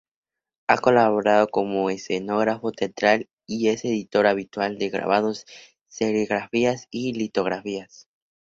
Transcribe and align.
Ha 0.65 0.79
colaborado 0.79 1.47
como 1.49 1.91
escenógrafo 1.91 2.71
teatral 2.71 3.29
y 3.45 3.67
es 3.67 3.85
editor 3.85 4.25
habitual 4.25 4.79
de 4.79 4.89
grabados, 4.89 5.45
serigrafías 5.89 6.87
y 6.89 7.13
litografías. 7.13 8.07